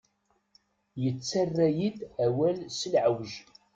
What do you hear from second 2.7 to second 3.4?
s leɛweǧ.